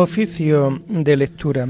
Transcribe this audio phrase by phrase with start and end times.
[0.00, 1.68] Oficio de lectura.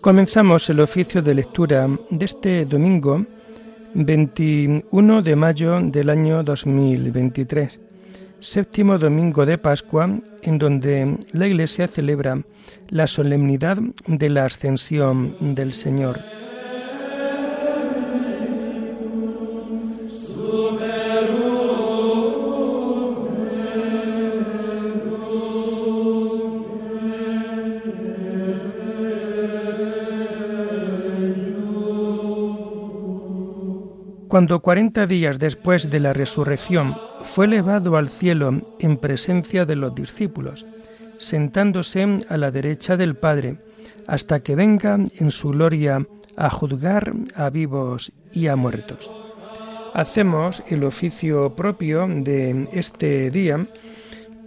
[0.00, 3.26] Comenzamos el oficio de lectura de este domingo
[3.92, 7.80] 21 de mayo del año 2023,
[8.40, 10.08] séptimo domingo de Pascua,
[10.40, 12.40] en donde la Iglesia celebra
[12.88, 13.76] la solemnidad
[14.06, 16.33] de la ascensión del Señor.
[34.34, 39.94] Cuando cuarenta días después de la resurrección fue elevado al cielo en presencia de los
[39.94, 40.66] discípulos,
[41.18, 43.58] sentándose a la derecha del Padre,
[44.08, 46.04] hasta que venga en su gloria
[46.34, 49.08] a juzgar a vivos y a muertos.
[49.92, 53.68] Hacemos el oficio propio de este día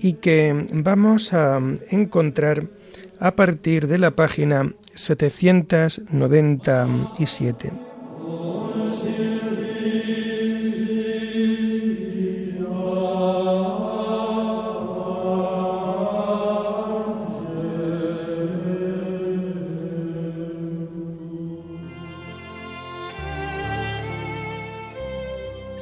[0.02, 2.68] y que vamos a encontrar
[3.22, 7.87] a partir de la página 797.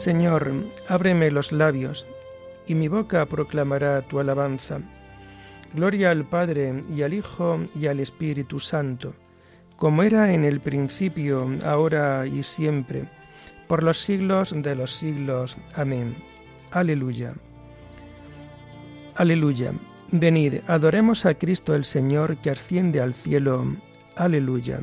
[0.06, 0.54] Señor,
[0.88, 2.06] ábreme los labios,
[2.68, 4.80] y mi boca proclamará tu alabanza.
[5.74, 9.16] Gloria al Padre y al Hijo y al Espíritu Santo,
[9.78, 13.10] como era en el principio, ahora y siempre,
[13.68, 15.58] por los siglos de los siglos.
[15.74, 16.16] Amén.
[16.70, 17.34] Aleluya.
[19.16, 19.74] Aleluya.
[20.12, 23.76] Venid, adoremos a Cristo el Señor que asciende al cielo.
[24.16, 24.82] Aleluya.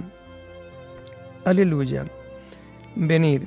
[1.44, 2.06] Aleluya.
[2.96, 3.42] Venid,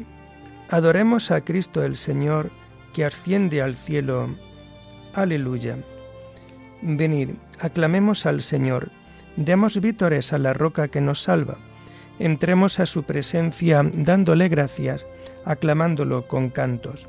[0.69, 2.49] Adoremos a Cristo el Señor,
[2.91, 4.29] que asciende al cielo.
[5.13, 5.77] Aleluya.
[6.81, 8.89] Venid, aclamemos al Señor,
[9.35, 11.57] demos vítores a la roca que nos salva,
[12.17, 15.05] entremos a su presencia dándole gracias,
[15.45, 17.07] aclamándolo con cantos.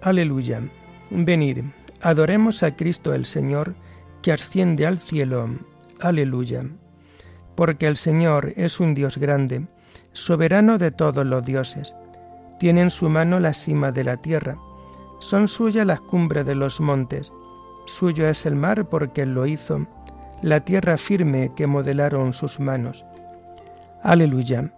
[0.00, 0.62] Aleluya.
[1.10, 1.64] Venid,
[2.00, 3.74] adoremos a Cristo el Señor,
[4.22, 5.48] que asciende al cielo.
[6.00, 6.64] Aleluya.
[7.56, 9.66] Porque el Señor es un Dios grande,
[10.12, 11.94] soberano de todos los dioses
[12.58, 14.58] tiene en su mano la cima de la tierra.
[15.18, 17.32] Son suyas las cumbres de los montes.
[17.86, 19.86] Suyo es el mar porque él lo hizo,
[20.42, 23.04] la tierra firme que modelaron sus manos.
[24.02, 24.72] Aleluya.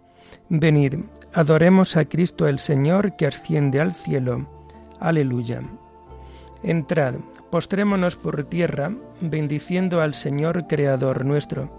[0.49, 0.95] Venid,
[1.35, 4.47] adoremos a Cristo el Señor que asciende al cielo.
[5.01, 5.63] Aleluya.
[6.63, 7.15] Entrad,
[7.51, 11.71] postrémonos por tierra, bendiciendo al Señor Creador nuestro,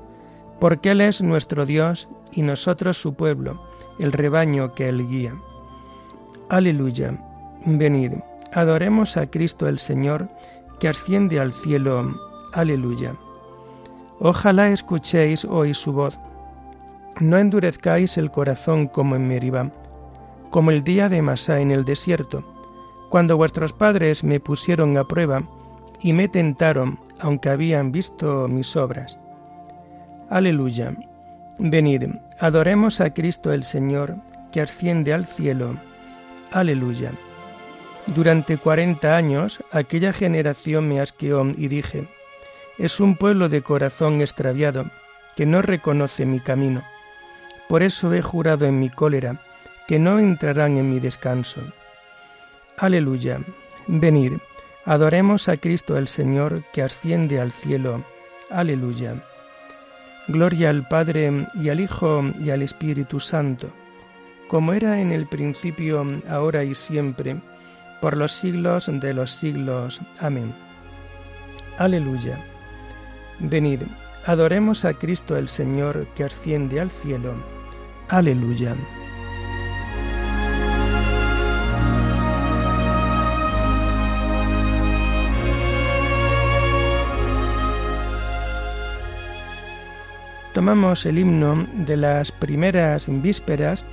[0.59, 3.61] porque Él es nuestro Dios y nosotros su pueblo,
[3.99, 5.35] el rebaño que Él guía.
[6.49, 7.13] Aleluya.
[7.65, 8.13] Venid,
[8.53, 10.27] adoremos a Cristo el Señor,
[10.79, 12.15] que asciende al cielo.
[12.53, 13.15] Aleluya.
[14.19, 16.19] Ojalá escuchéis hoy su voz.
[17.19, 19.71] No endurezcáis el corazón como en Meribá,
[20.49, 22.43] como el día de Masá en el desierto,
[23.09, 25.43] cuando vuestros padres me pusieron a prueba
[26.01, 29.19] y me tentaron, aunque habían visto mis obras.
[30.29, 30.95] Aleluya.
[31.59, 32.03] Venid,
[32.39, 34.15] adoremos a Cristo el Señor,
[34.51, 35.75] que asciende al cielo.
[36.51, 37.11] Aleluya.
[38.07, 42.07] Durante cuarenta años aquella generación me asqueó y dije,
[42.79, 44.85] es un pueblo de corazón extraviado,
[45.35, 46.83] que no reconoce mi camino.
[47.67, 49.41] Por eso he jurado en mi cólera,
[49.87, 51.61] que no entrarán en mi descanso.
[52.77, 53.41] Aleluya.
[53.85, 54.33] Venid,
[54.85, 58.03] adoremos a Cristo el Señor, que asciende al cielo.
[58.49, 59.23] Aleluya.
[60.27, 63.71] Gloria al Padre y al Hijo y al Espíritu Santo
[64.49, 67.39] como era en el principio, ahora y siempre,
[68.01, 70.01] por los siglos de los siglos.
[70.19, 70.53] Amén.
[71.77, 72.43] Aleluya.
[73.39, 73.83] Venid,
[74.25, 77.35] adoremos a Cristo el Señor que asciende al cielo.
[78.09, 78.75] Aleluya.
[90.53, 93.85] Tomamos el himno de las primeras vísperas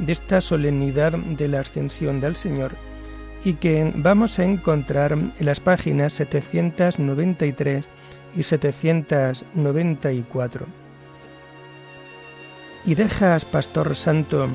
[0.00, 2.72] de esta solemnidad de la ascensión del Señor
[3.44, 7.88] y que vamos a encontrar en las páginas 793
[8.36, 10.66] y 794.
[12.86, 14.48] Y dejas, Pastor Santo,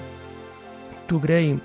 [1.07, 1.59] tu grey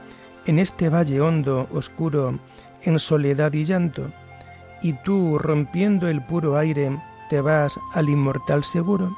[0.46, 2.38] en este valle hondo, oscuro,
[2.82, 4.10] en soledad y llanto,
[4.82, 6.98] y tú, rompiendo el puro aire,
[7.28, 9.14] te vas al inmortal seguro.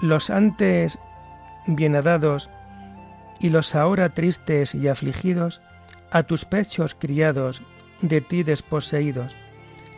[0.00, 0.98] Los antes
[1.66, 2.48] bienadados
[3.40, 5.60] y los ahora tristes y afligidos,
[6.10, 7.62] a tus pechos criados
[8.00, 9.36] de ti desposeídos,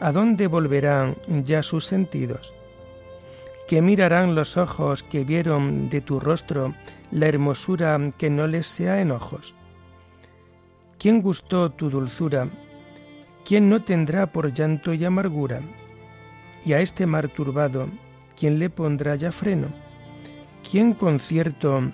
[0.00, 2.54] ¿a dónde volverán ya sus sentidos?
[3.68, 6.74] ¿Qué mirarán los ojos que vieron de tu rostro
[7.10, 9.54] la hermosura que no les sea enojos?
[10.98, 12.48] ¿Quién gustó tu dulzura?
[13.44, 15.60] ¿Quién no tendrá por llanto y amargura?
[16.64, 17.88] Y a este mar turbado,
[18.38, 19.68] ¿quién le pondrá ya freno?
[20.68, 21.90] ¿Quién concierto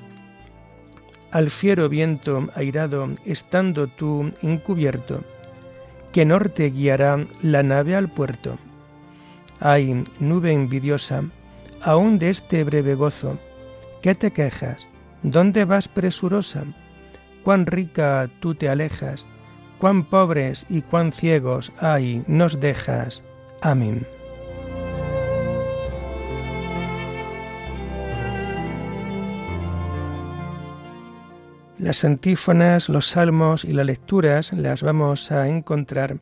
[1.34, 5.22] al fiero viento airado, estando tú encubierto?
[6.12, 8.56] ¿Qué norte guiará la nave al puerto?
[9.60, 11.24] Ay, nube envidiosa,
[11.82, 13.38] aún de este breve gozo,
[14.00, 14.88] ¿qué te quejas?
[15.22, 16.64] ¿Dónde vas presurosa?
[17.44, 19.26] cuán rica tú te alejas,
[19.78, 23.22] cuán pobres y cuán ciegos, ay, nos dejas.
[23.60, 24.06] Amén.
[31.84, 36.16] Las antífonas, los salmos y las lecturas las vamos a encontrar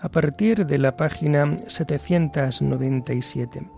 [0.00, 3.68] a partir de la página 797.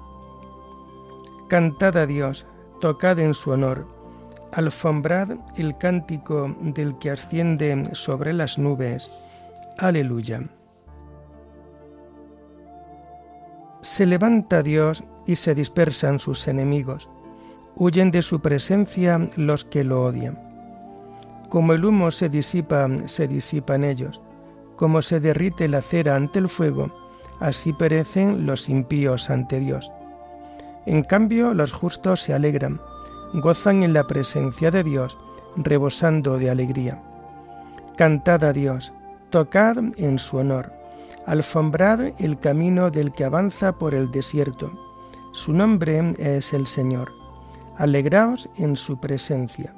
[1.49, 2.47] Cantad a Dios,
[2.83, 3.89] tocad en su honor
[4.53, 9.11] Alfombrad el cántico del que asciende sobre las nubes.
[9.79, 10.43] Aleluya.
[13.81, 17.09] Se levanta Dios y se dispersan sus enemigos.
[17.77, 20.50] Huyen de su presencia los que lo odian.
[21.51, 24.23] Como el humo se disipa, se disipan ellos.
[24.77, 26.91] Como se derrite la cera ante el fuego,
[27.41, 29.93] así perecen los impíos ante Dios.
[30.87, 32.81] En cambio, los justos se alegran
[33.35, 35.17] gozan en la presencia de Dios,
[35.57, 37.01] rebosando de alegría.
[37.97, 38.93] Cantad a Dios,
[39.31, 40.73] tocad en su honor,
[41.27, 44.73] alfombrad el camino del que avanza por el desierto.
[45.33, 47.13] Su nombre es el Señor.
[47.77, 49.75] Alegraos en su presencia.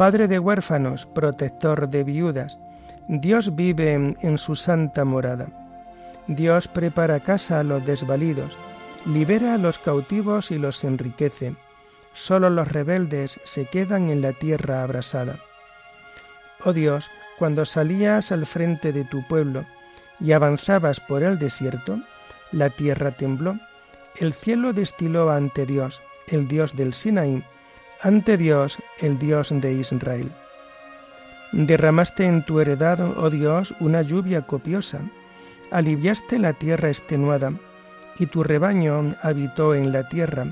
[0.00, 2.58] Padre de huérfanos, protector de viudas,
[3.06, 5.48] Dios vive en su santa morada.
[6.26, 8.56] Dios prepara casa a los desvalidos,
[9.04, 11.54] libera a los cautivos y los enriquece
[12.14, 15.38] Solo los rebeldes se quedan en la tierra abrasada.
[16.64, 19.66] Oh Dios, cuando salías al frente de tu pueblo
[20.18, 22.00] y avanzabas por el desierto,
[22.52, 23.58] la tierra tembló,
[24.16, 27.44] el cielo destiló ante Dios, el Dios del Sinaí,
[28.02, 30.30] ante Dios, el Dios de Israel.
[31.52, 35.00] Derramaste en tu heredad, oh Dios, una lluvia copiosa,
[35.70, 37.52] aliviaste la tierra extenuada,
[38.18, 40.46] y tu rebaño habitó en la tierra,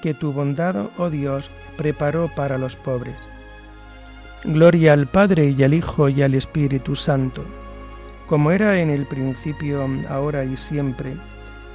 [0.00, 3.28] que tu bondad, oh Dios, preparó para los pobres.
[4.44, 7.44] Gloria al Padre y al Hijo y al Espíritu Santo,
[8.26, 11.16] como era en el principio, ahora y siempre,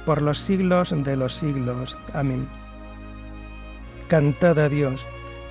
[0.06, 1.96] por los siglos de los siglos.
[2.14, 2.48] Amén.
[4.08, 5.06] Cantad a Dios,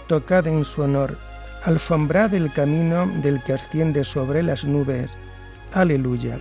[0.10, 1.18] tocad en su honor,
[1.64, 5.12] alfombrad el camino del que asciende sobre las nubes.
[5.72, 6.38] Aleluya.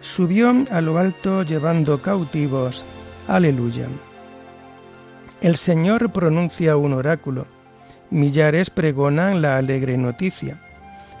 [0.00, 2.84] subió a lo alto llevando cautivos.
[3.28, 3.86] Aleluya.
[5.42, 7.46] El Señor pronuncia un oráculo.
[8.10, 10.65] Millares pregonan la alegre noticia.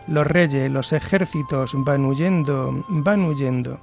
[0.06, 3.80] Los reyes, los ejércitos van huyendo, van huyendo.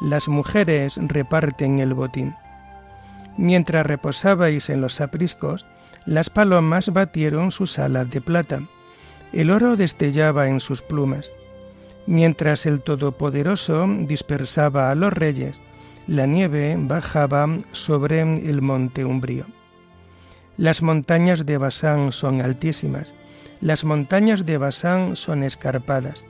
[0.00, 2.34] Las mujeres reparten el botín.
[3.36, 5.66] Mientras reposabais en los apriscos,
[6.06, 8.62] las palomas batieron sus alas de plata.
[9.32, 11.32] El oro destellaba en sus plumas.
[12.06, 15.60] Mientras el Todopoderoso dispersaba a los reyes,
[16.06, 19.46] la nieve bajaba sobre el monte umbrío.
[20.56, 23.14] Las montañas de Basán son altísimas,
[23.64, 26.26] las montañas de Basán son escarpadas.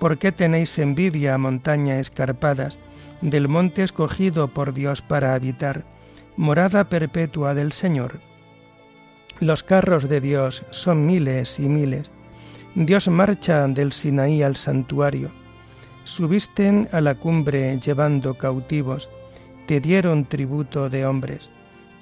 [0.00, 2.80] ¿Por qué tenéis envidia, montañas escarpadas,
[3.20, 5.84] del monte escogido por Dios para habitar,
[6.36, 8.18] morada perpetua del Señor?
[9.38, 12.10] Los carros de Dios son miles y miles,
[12.74, 15.30] Dios marcha del Sinaí al santuario.
[16.02, 19.08] Subiste a la cumbre llevando cautivos,
[19.66, 21.48] te dieron tributo de hombres,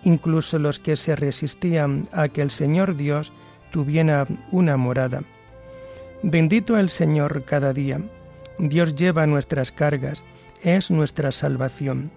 [0.04, 3.30] incluso los que se resistían a que el Señor Dios
[3.75, 5.25] tuviera una morada.
[6.23, 8.00] Bendito el Señor cada día.
[8.57, 10.23] Dios lleva nuestras cargas,
[10.62, 12.12] es nuestra salvación.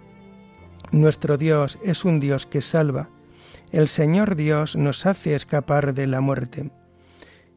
[0.92, 3.10] Nuestro Dios es un Dios que salva.
[3.72, 6.70] El Señor Dios nos hace escapar de la muerte.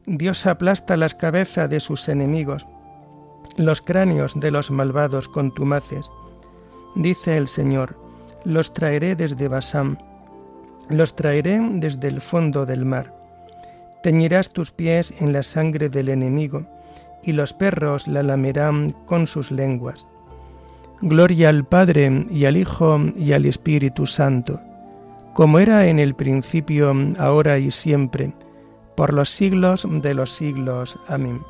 [0.07, 2.65] Dios aplasta las cabezas de sus enemigos,
[3.55, 6.09] los cráneos de los malvados contumaces.
[6.95, 7.95] Dice el Señor,
[8.45, 9.99] los traeré desde Basán,
[10.89, 13.20] los traeré desde el fondo del mar.
[14.03, 16.65] Teñirás tus pies en la sangre del enemigo,
[17.23, 20.07] y los perros la lamerán con sus lenguas.
[21.01, 24.59] Gloria al Padre y al Hijo y al Espíritu Santo,
[25.33, 28.33] como era en el principio, ahora y siempre,
[28.95, 30.99] por los siglos de los siglos.
[31.07, 31.41] Amén.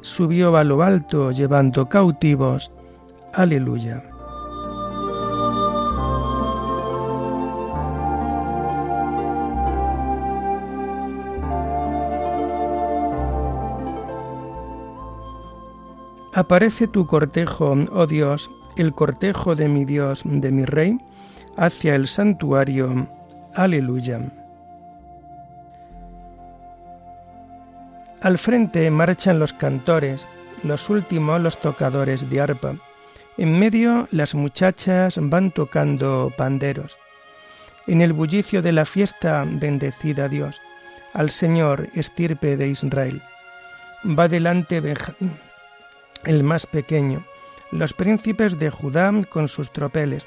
[0.00, 2.70] Subió a lo alto llevando cautivos.
[3.32, 4.13] Aleluya.
[16.34, 20.98] Aparece tu cortejo, oh Dios, el cortejo de mi Dios, de mi Rey,
[21.56, 23.06] hacia el santuario.
[23.54, 24.20] Aleluya.
[28.20, 30.26] Al frente marchan los cantores,
[30.64, 32.74] los últimos los tocadores de arpa.
[33.36, 36.98] En medio las muchachas van tocando panderos.
[37.86, 40.60] En el bullicio de la fiesta bendecida Dios,
[41.12, 43.22] al Señor estirpe de Israel.
[44.04, 45.43] Va delante Benjamín
[46.26, 47.24] el más pequeño,
[47.70, 50.26] los príncipes de Judá con sus tropeles,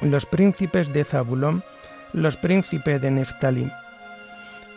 [0.00, 1.64] los príncipes de Zabulón,
[2.12, 3.70] los príncipes de Neftalí.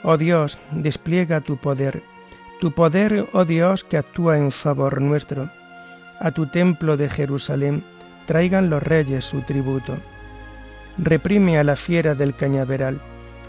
[0.04, 2.04] Oh Dios, despliega tu poder,
[2.60, 5.50] tu poder, oh Dios, que actúa en favor nuestro.
[6.20, 7.84] A tu templo de Jerusalén
[8.26, 9.98] traigan los reyes su tributo.
[10.98, 13.00] Reprime a la fiera del cañaveral,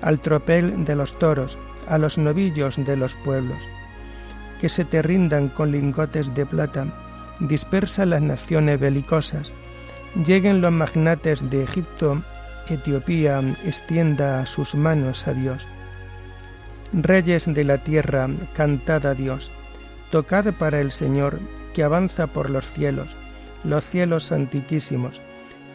[0.00, 3.64] al tropel de los toros, a los novillos de los pueblos
[4.64, 6.87] que se te rindan con lingotes de plata,
[7.38, 9.52] dispersa las naciones belicosas,
[10.25, 12.23] lleguen los magnates de Egipto,
[12.71, 15.68] Etiopía extienda sus manos a Dios.
[16.94, 19.50] Reyes de la tierra, cantad a Dios,
[20.11, 21.40] tocad para el Señor,
[21.75, 23.18] que avanza por los cielos,
[23.64, 25.21] los cielos antiquísimos,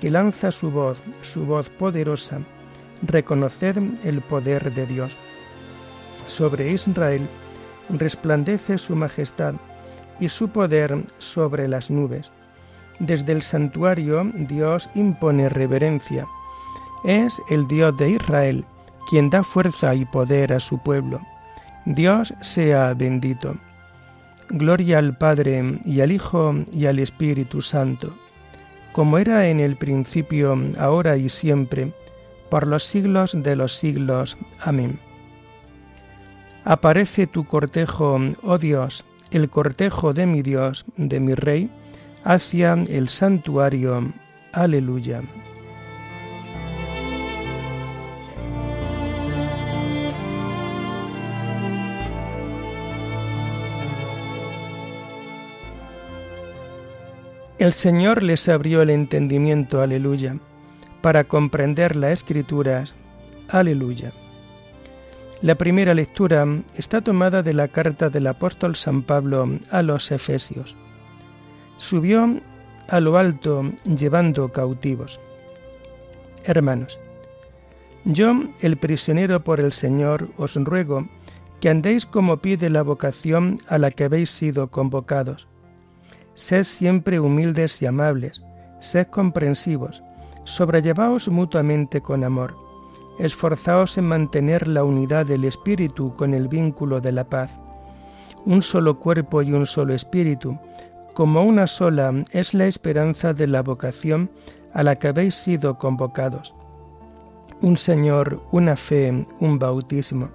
[0.01, 2.39] que lanza su voz, su voz poderosa,
[3.03, 5.15] reconoced el poder de Dios.
[6.25, 7.21] Sobre Israel
[7.89, 9.55] resplandece su majestad
[10.19, 12.31] y su poder sobre las nubes.
[12.99, 16.27] Desde el santuario Dios impone reverencia.
[17.03, 18.65] Es el Dios de Israel
[19.09, 21.19] quien da fuerza y poder a su pueblo.
[21.85, 23.55] Dios sea bendito.
[24.49, 28.15] Gloria al Padre y al Hijo y al Espíritu Santo,
[28.91, 31.91] como era en el principio, ahora y siempre,
[32.49, 34.37] por los siglos de los siglos.
[34.59, 34.99] Amén.
[36.69, 41.67] Aparece tu cortejo, oh Dios, el cortejo de mi Dios, de mi Rey,
[42.23, 44.13] hacia el santuario.
[44.53, 45.23] Aleluya.
[57.57, 60.37] El Señor les abrió el entendimiento, aleluya,
[61.01, 62.93] para comprender las escrituras,
[63.47, 64.13] aleluya.
[65.41, 70.75] La primera lectura está tomada de la carta del apóstol San Pablo a los Efesios.
[71.77, 72.41] Subió
[72.89, 75.17] a lo alto llevando cautivos.
[76.43, 76.99] Hermanos,
[78.03, 81.07] yo, el prisionero por el Señor, os ruego
[81.61, 85.47] que andéis como pide la vocación a la que habéis sido convocados.
[86.35, 88.43] Sed siempre humildes y amables,
[88.81, 90.03] sed comprensivos,
[90.43, 92.68] sobrellevaos mutuamente con amor
[93.19, 97.59] esforzaos en mantener la unidad del Espíritu con el vínculo de la paz.
[98.45, 100.57] Un solo cuerpo y un solo Espíritu,
[101.13, 104.31] como una sola es la esperanza de la vocación
[104.73, 106.55] a la que habéis sido convocados.
[107.61, 110.29] Un Señor, una fe, un bautismo.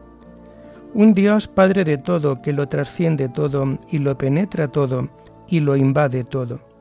[0.93, 5.09] Un Dios Padre de todo, que lo trasciende todo y lo penetra todo
[5.49, 6.74] y lo invade todo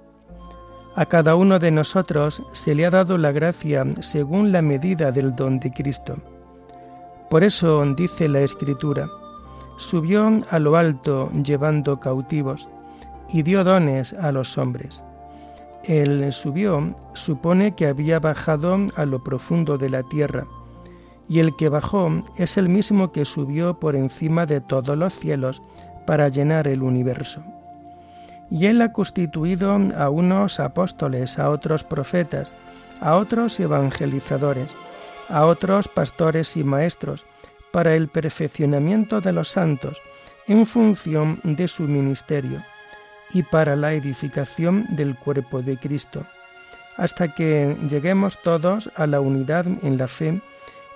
[0.95, 5.35] a cada uno de nosotros se le ha dado la gracia según la medida del
[5.35, 6.17] don de Cristo.
[7.29, 9.09] Por eso dice la Escritura,
[9.77, 12.67] subió a lo alto llevando cautivos
[13.29, 15.03] y dio dones a los hombres.
[15.83, 20.45] El subió supone que había bajado a lo profundo de la tierra,
[21.27, 25.61] y el que bajó es el mismo que subió por encima de todos los cielos
[26.05, 27.43] para llenar el universo
[28.53, 32.53] y él ha constituido a unos apóstoles, a otros profetas,
[33.01, 34.75] a otros evangelizadores,
[35.27, 37.25] a otros pastores y maestros,
[37.71, 40.03] para el perfeccionamiento de los santos,
[40.45, 42.61] en función de su ministerio,
[43.33, 46.23] y para la edificación del cuerpo de Cristo,
[46.95, 50.39] hasta que lleguemos todos a la unidad en la fe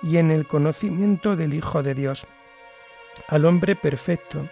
[0.04, 2.24] y en el conocimiento del Hijo de Dios,
[3.26, 4.48] al hombre perfecto,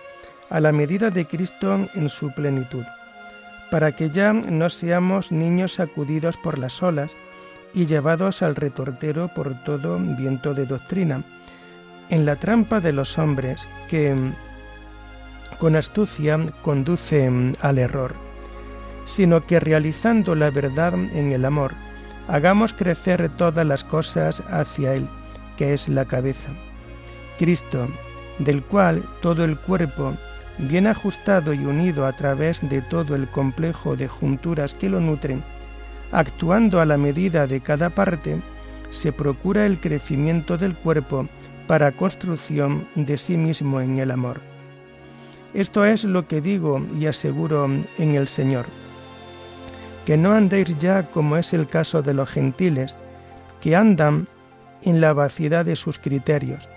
[0.50, 2.84] a la medida de Cristo en su plenitud
[3.70, 7.16] para que ya no seamos niños sacudidos por las olas
[7.74, 11.24] y llevados al retortero por todo viento de doctrina,
[12.08, 14.14] en la trampa de los hombres que
[15.58, 18.14] con astucia conducen al error.
[19.04, 21.74] sino que realizando la verdad en el amor,
[22.26, 25.06] hagamos crecer todas las cosas hacia Él,
[25.56, 26.50] que es la cabeza.
[27.38, 27.86] Cristo,
[28.40, 30.16] del cual todo el cuerpo,
[30.58, 35.42] bien ajustado y unido a través de todo el complejo de junturas que lo nutren,
[36.12, 38.40] actuando a la medida de cada parte,
[38.90, 41.28] se procura el crecimiento del cuerpo
[41.66, 44.40] para construcción de sí mismo en el amor.
[45.52, 47.66] Esto es lo que digo y aseguro
[47.98, 48.66] en el Señor,
[50.04, 52.94] que no andéis ya como es el caso de los gentiles,
[53.60, 54.28] que andan
[54.82, 56.68] en la vaciedad de sus criterios,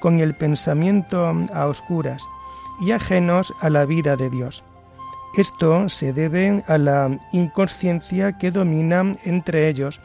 [0.00, 2.22] con el pensamiento a oscuras
[2.80, 4.62] y ajenos a la vida de Dios.
[5.36, 10.00] Esto se debe a la inconsciencia que domina entre ellos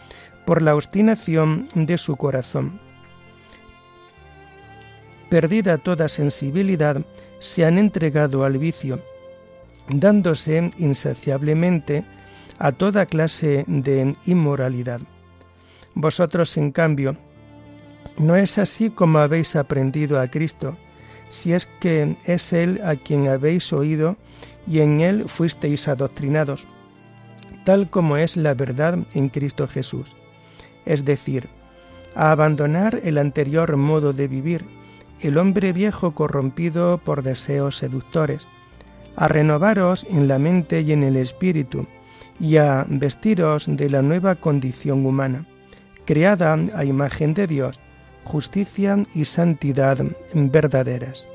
[0.46, 2.80] por la obstinación de su corazón.
[5.30, 7.02] Perdida toda sensibilidad,
[7.40, 9.02] se han entregado al vicio,
[9.90, 12.04] dándose insaciablemente
[12.60, 15.02] a toda clase de inmoralidad.
[15.96, 17.18] Vosotros, en cambio,
[18.18, 20.78] no es así como habéis aprendido a Cristo,
[21.34, 24.18] si es que es Él a quien habéis oído
[24.68, 26.68] y en Él fuisteis adoctrinados,
[27.66, 30.16] tal como es la verdad en Cristo Jesús.
[30.86, 31.50] Es decir,
[32.14, 34.64] a abandonar el anterior modo de vivir,
[35.22, 38.48] el hombre viejo corrompido por deseos seductores,
[39.16, 41.88] a renovaros en la mente y en el espíritu,
[42.40, 45.48] y a vestiros de la nueva condición humana,
[46.06, 47.82] creada a imagen de Dios,
[48.24, 49.98] justicia y santidad
[50.34, 51.28] verdaderas.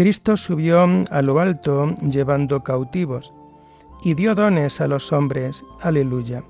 [0.00, 3.34] Cristo subió a lo alto llevando cautivos
[4.02, 5.62] y dio dones a los hombres.
[5.82, 6.42] Aleluya.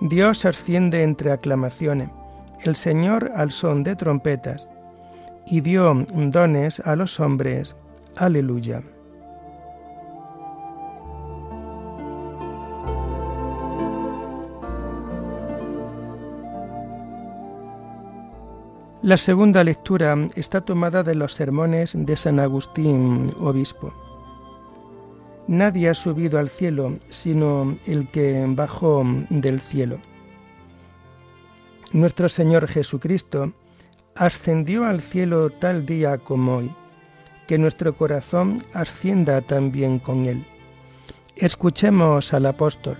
[0.00, 2.10] Dios asciende entre aclamaciones,
[2.62, 4.68] el Señor al son de trompetas,
[5.46, 7.76] y dio dones a los hombres.
[8.16, 8.82] Aleluya.
[19.02, 23.92] La segunda lectura está tomada de los sermones de San Agustín, obispo.
[25.48, 29.98] Nadie ha subido al cielo sino el que bajó del cielo.
[31.92, 33.52] Nuestro Señor Jesucristo
[34.14, 36.70] ascendió al cielo tal día como hoy,
[37.46, 40.44] que nuestro corazón ascienda también con él.
[41.36, 42.96] Escuchemos al apóstol.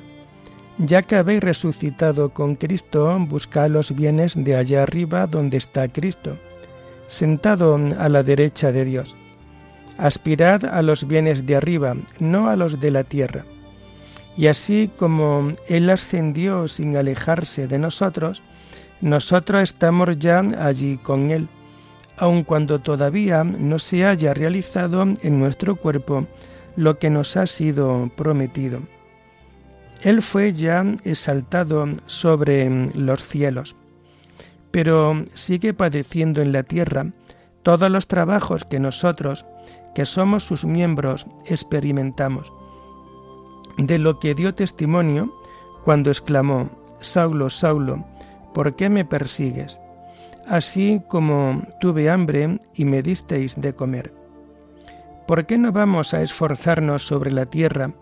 [0.78, 6.38] Ya que habéis resucitado con Cristo, buscad los bienes de allá arriba donde está Cristo,
[7.06, 9.14] sentado a la derecha de Dios.
[9.98, 13.44] Aspirad a los bienes de arriba, no a los de la tierra.
[14.34, 18.42] Y así como Él ascendió sin alejarse de nosotros,
[19.02, 21.48] nosotros estamos ya allí con Él,
[22.16, 26.26] aun cuando todavía no se haya realizado en nuestro cuerpo
[26.76, 28.80] lo que nos ha sido prometido.
[30.02, 33.74] Él fue ya exaltado sobre los cielos,
[34.70, 37.06] pero sigue padeciendo en la tierra
[37.64, 39.44] todos los trabajos que nosotros,
[39.96, 42.52] que somos sus miembros, experimentamos.
[43.78, 45.32] De lo que dio testimonio
[45.84, 48.04] cuando exclamó, Saulo, Saulo,
[48.52, 49.80] ¿por qué me persigues?
[50.48, 54.12] Así como tuve hambre y me disteis de comer.
[55.26, 57.92] ¿Por qué no vamos a esforzarnos sobre la tierra,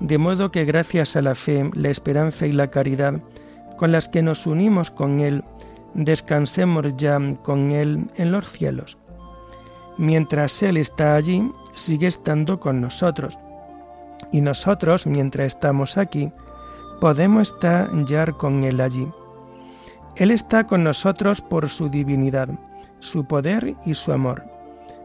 [0.00, 3.20] de modo que gracias a la fe, la esperanza y la caridad,
[3.76, 5.44] con las que nos unimos con Él,
[5.94, 8.98] descansemos ya con Él en los cielos?
[9.98, 13.38] Mientras Él está allí, sigue estando con nosotros.
[14.32, 16.32] Y nosotros, mientras estamos aquí,
[17.00, 19.08] podemos estar ya con Él allí.
[20.16, 22.48] Él está con nosotros por su divinidad,
[22.98, 24.44] su poder y su amor.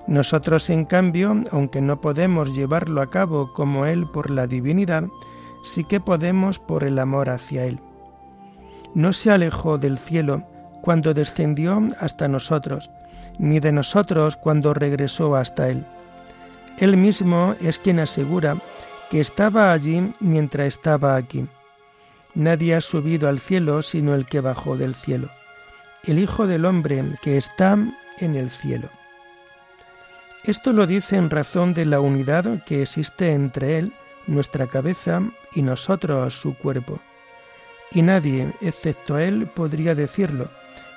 [0.07, 5.05] Nosotros, en cambio, aunque no podemos llevarlo a cabo como Él por la divinidad,
[5.63, 7.79] sí que podemos por el amor hacia Él.
[8.93, 10.43] No se alejó del cielo
[10.81, 12.89] cuando descendió hasta nosotros,
[13.37, 15.85] ni de nosotros cuando regresó hasta Él.
[16.79, 18.55] Él mismo es quien asegura
[19.09, 21.47] que estaba allí mientras estaba aquí.
[22.35, 25.29] Nadie ha subido al cielo sino el que bajó del cielo,
[26.03, 27.77] el Hijo del Hombre que está
[28.19, 28.89] en el cielo.
[30.43, 33.93] Esto lo dice en razón de la unidad que existe entre Él,
[34.27, 35.21] nuestra cabeza,
[35.53, 36.99] y nosotros, su cuerpo.
[37.91, 40.49] Y nadie, excepto Él, podría decirlo,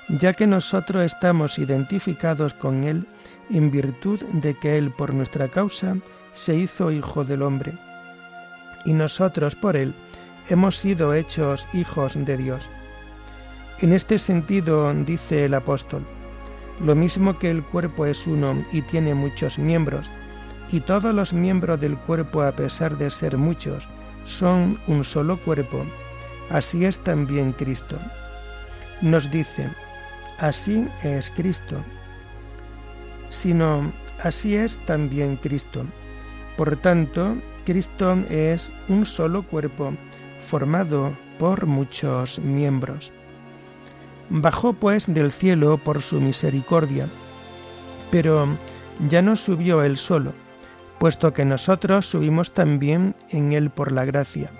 [0.07, 3.07] ya que nosotros estamos identificados con Él
[3.49, 5.97] en virtud de que Él por nuestra causa
[6.33, 7.73] se hizo Hijo del Hombre.
[8.85, 9.93] Y nosotros por Él
[10.49, 12.69] hemos sido hechos hijos de Dios.
[13.79, 16.05] En este sentido, dice el apóstol,
[16.79, 20.09] lo mismo que el cuerpo es uno y tiene muchos miembros,
[20.71, 23.87] y todos los miembros del cuerpo, a pesar de ser muchos,
[24.25, 25.85] son un solo cuerpo,
[26.49, 27.97] así es también Cristo.
[29.01, 29.69] Nos dice,
[30.37, 31.77] así es Cristo,
[33.27, 33.91] sino
[34.23, 35.85] así es también Cristo.
[36.55, 39.93] Por tanto, Cristo es un solo cuerpo
[40.51, 43.13] formado por muchos miembros.
[44.29, 47.07] Bajó pues del cielo por su misericordia,
[48.11, 48.45] pero
[49.07, 50.33] ya no subió él solo,
[50.99, 54.51] puesto que nosotros subimos también en él por la gracia.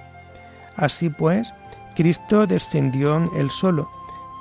[0.77, 1.54] Así pues,
[1.93, 3.89] Cristo descendió él solo,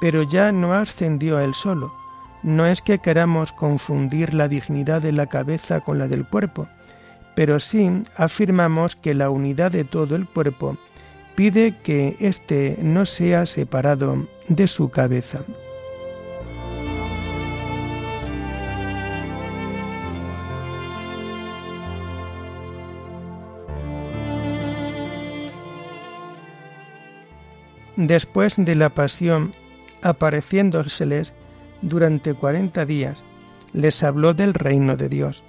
[0.00, 1.92] pero ya no ascendió él solo.
[2.44, 6.68] No es que queramos confundir la dignidad de la cabeza con la del cuerpo,
[7.34, 10.78] pero sí afirmamos que la unidad de todo el cuerpo
[11.34, 15.40] pide que éste no sea separado de su cabeza.
[27.96, 29.52] Después de la pasión,
[30.00, 31.34] apareciéndoseles
[31.82, 33.24] durante cuarenta días,
[33.74, 35.42] les habló del reino de Dios.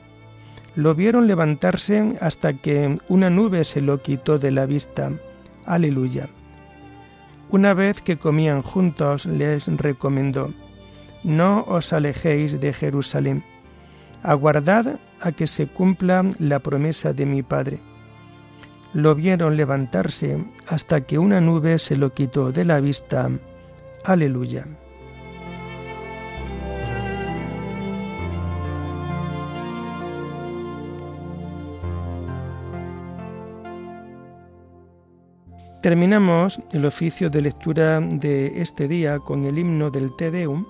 [0.76, 5.12] Lo vieron levantarse hasta que una nube se lo quitó de la vista.
[5.66, 6.30] Aleluya.
[7.50, 10.54] Una vez que comían juntos les recomendó,
[11.24, 13.44] No os alejéis de Jerusalén,
[14.24, 17.80] aguardad a que se cumpla la promesa de mi Padre
[18.94, 23.30] lo vieron levantarse hasta que una nube se lo quitó de la vista.
[24.04, 24.66] Aleluya.
[35.82, 40.68] Terminamos el oficio de lectura de este día con el himno del Te Deum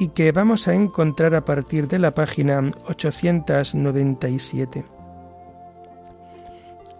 [0.00, 4.84] y que vamos a encontrar a partir de la página 897.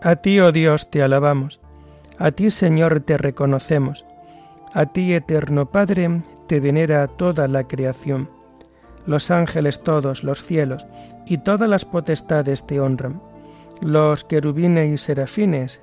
[0.02, 1.61] A ti, oh Dios, te alabamos.
[2.16, 4.05] A ti, Señor, te reconocemos.
[4.72, 8.31] A ti, eterno Padre, te venera toda la creación.
[9.05, 10.87] Los ángeles todos, los cielos
[11.26, 13.20] y todas las potestades te honran.
[13.81, 15.83] Los querubines y serafines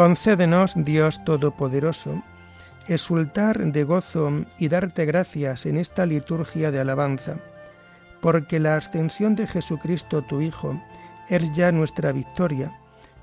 [0.00, 2.22] Concédenos, Dios Todopoderoso,
[2.88, 7.36] exultar de gozo y darte gracias en esta liturgia de alabanza
[8.22, 10.80] porque la ascensión de Jesucristo tu Hijo
[11.28, 12.72] es ya nuestra victoria,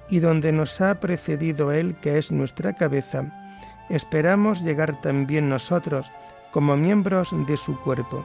[0.07, 3.25] y donde nos ha precedido Él, que es nuestra cabeza,
[3.89, 6.11] esperamos llegar también nosotros
[6.51, 8.23] como miembros de su cuerpo.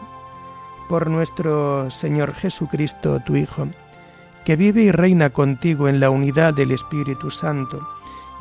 [0.91, 3.69] Por nuestro Señor Jesucristo, tu Hijo,
[4.45, 7.81] que vive y reina contigo en la unidad del Espíritu Santo,